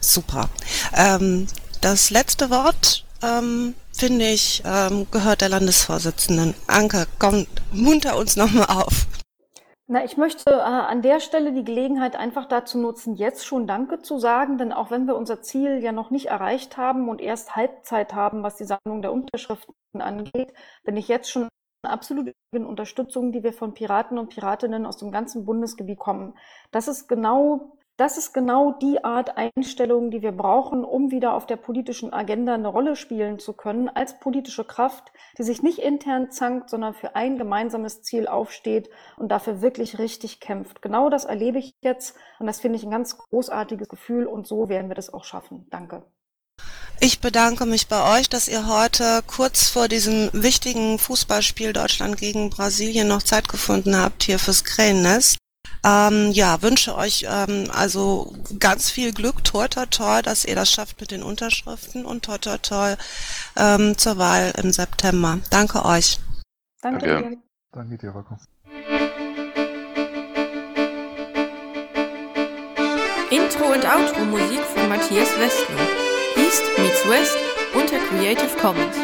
Super. 0.00 0.48
Ähm, 0.96 1.46
das 1.80 2.10
letzte 2.10 2.50
Wort, 2.50 3.04
ähm, 3.22 3.74
finde 3.92 4.26
ich, 4.26 4.62
ähm, 4.64 5.06
gehört 5.10 5.40
der 5.40 5.48
Landesvorsitzenden. 5.48 6.54
Anke, 6.66 7.06
komm, 7.18 7.46
munter 7.72 8.16
uns 8.16 8.36
nochmal 8.36 8.66
auf. 8.66 9.06
Na, 9.86 10.02
ich 10.02 10.16
möchte 10.16 10.50
äh, 10.50 10.54
an 10.54 11.02
der 11.02 11.20
Stelle 11.20 11.52
die 11.52 11.64
Gelegenheit 11.64 12.16
einfach 12.16 12.46
dazu 12.46 12.78
nutzen, 12.78 13.16
jetzt 13.16 13.44
schon 13.44 13.66
Danke 13.66 14.00
zu 14.00 14.18
sagen, 14.18 14.56
denn 14.56 14.72
auch 14.72 14.90
wenn 14.90 15.06
wir 15.06 15.14
unser 15.14 15.42
Ziel 15.42 15.82
ja 15.82 15.92
noch 15.92 16.10
nicht 16.10 16.26
erreicht 16.26 16.78
haben 16.78 17.10
und 17.10 17.20
erst 17.20 17.54
Halbzeit 17.54 18.14
haben, 18.14 18.42
was 18.42 18.56
die 18.56 18.64
Sammlung 18.64 19.02
der 19.02 19.12
Unterschriften 19.12 19.74
angeht, 20.00 20.54
bin 20.84 20.96
ich 20.96 21.08
jetzt 21.08 21.30
schon 21.30 21.48
absolut 21.82 22.32
in 22.52 22.64
Unterstützung, 22.64 23.30
die 23.30 23.42
wir 23.42 23.52
von 23.52 23.74
Piraten 23.74 24.16
und 24.16 24.30
Piratinnen 24.30 24.86
aus 24.86 24.96
dem 24.96 25.12
ganzen 25.12 25.44
Bundesgebiet 25.44 25.98
kommen. 25.98 26.34
Das 26.70 26.88
ist 26.88 27.06
genau 27.06 27.76
das 27.96 28.18
ist 28.18 28.34
genau 28.34 28.72
die 28.72 29.04
Art 29.04 29.36
Einstellung, 29.36 30.10
die 30.10 30.20
wir 30.20 30.32
brauchen, 30.32 30.84
um 30.84 31.12
wieder 31.12 31.34
auf 31.34 31.46
der 31.46 31.56
politischen 31.56 32.12
Agenda 32.12 32.54
eine 32.54 32.68
Rolle 32.68 32.96
spielen 32.96 33.38
zu 33.38 33.52
können, 33.52 33.88
als 33.88 34.18
politische 34.18 34.64
Kraft, 34.64 35.12
die 35.38 35.44
sich 35.44 35.62
nicht 35.62 35.78
intern 35.78 36.32
zankt, 36.32 36.70
sondern 36.70 36.94
für 36.94 37.14
ein 37.14 37.38
gemeinsames 37.38 38.02
Ziel 38.02 38.26
aufsteht 38.26 38.90
und 39.16 39.28
dafür 39.28 39.62
wirklich 39.62 39.98
richtig 39.98 40.40
kämpft. 40.40 40.82
Genau 40.82 41.08
das 41.08 41.24
erlebe 41.24 41.58
ich 41.58 41.74
jetzt 41.82 42.16
und 42.40 42.46
das 42.46 42.60
finde 42.60 42.78
ich 42.78 42.84
ein 42.84 42.90
ganz 42.90 43.16
großartiges 43.16 43.88
Gefühl 43.88 44.26
und 44.26 44.46
so 44.46 44.68
werden 44.68 44.88
wir 44.88 44.96
das 44.96 45.14
auch 45.14 45.24
schaffen. 45.24 45.66
Danke. 45.70 46.04
Ich 47.00 47.20
bedanke 47.20 47.66
mich 47.66 47.88
bei 47.88 48.18
euch, 48.18 48.28
dass 48.28 48.48
ihr 48.48 48.66
heute 48.66 49.22
kurz 49.26 49.68
vor 49.68 49.88
diesem 49.88 50.30
wichtigen 50.32 50.98
Fußballspiel 50.98 51.72
Deutschland 51.72 52.16
gegen 52.16 52.50
Brasilien 52.50 53.08
noch 53.08 53.22
Zeit 53.22 53.48
gefunden 53.48 53.96
habt 53.96 54.22
hier 54.22 54.38
fürs 54.38 54.64
Krähennest. 54.64 55.38
Ähm, 55.84 56.32
ja, 56.32 56.62
wünsche 56.62 56.96
euch 56.96 57.26
ähm, 57.28 57.68
also 57.72 58.34
ganz 58.58 58.90
viel 58.90 59.12
Glück, 59.12 59.44
toi 59.44 59.68
toi 59.68 59.84
toi, 59.86 60.22
dass 60.22 60.46
ihr 60.46 60.54
das 60.54 60.70
schafft 60.70 61.00
mit 61.00 61.10
den 61.10 61.22
Unterschriften 61.22 62.06
und 62.06 62.24
toi 62.24 62.38
toi 62.38 62.56
toi 62.58 62.94
ähm, 63.56 63.98
zur 63.98 64.16
Wahl 64.16 64.52
im 64.62 64.72
September. 64.72 65.38
Danke 65.50 65.84
euch. 65.84 66.18
Danke. 66.80 67.06
Danke, 67.06 67.28
dir. 67.30 67.38
Danke 67.72 67.98
dir, 67.98 68.10
Rocco. 68.10 68.38
Intro 73.30 73.64
und 73.72 73.84
Outro 73.84 74.24
Musik 74.24 74.60
von 74.74 74.88
Matthias 74.88 75.28
Westlo. 75.38 75.76
East 76.36 76.62
meets 76.78 77.08
West 77.08 77.36
unter 77.74 77.98
Creative 78.08 78.56
Commons. 78.60 78.96